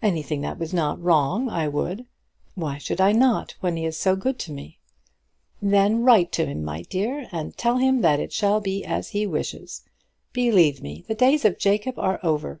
"Anything 0.00 0.42
that 0.42 0.60
was 0.60 0.72
not 0.72 1.02
wrong 1.02 1.48
I 1.48 1.66
would. 1.66 2.06
Why 2.54 2.78
should 2.78 3.00
I 3.00 3.10
not, 3.10 3.56
when 3.58 3.76
he 3.76 3.84
is 3.84 3.96
so 3.98 4.14
good 4.14 4.38
to 4.38 4.52
me?" 4.52 4.78
"Then 5.60 6.04
write 6.04 6.30
to 6.34 6.46
him, 6.46 6.64
my 6.64 6.82
dear, 6.82 7.26
and 7.32 7.56
tell 7.56 7.78
him 7.78 8.00
that 8.02 8.20
it 8.20 8.32
shall 8.32 8.60
be 8.60 8.84
as 8.84 9.08
he 9.08 9.26
wishes 9.26 9.82
it. 9.84 9.90
Believe 10.32 10.82
me, 10.82 11.04
the 11.08 11.16
days 11.16 11.44
of 11.44 11.58
Jacob 11.58 11.98
are 11.98 12.20
over. 12.22 12.60